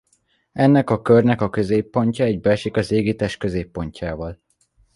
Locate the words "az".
2.77-2.91